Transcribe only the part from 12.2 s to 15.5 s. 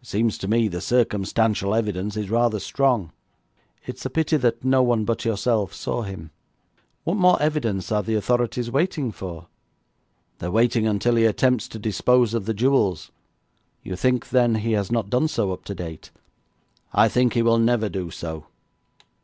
of the jewels.' 'You think, then, he has not done so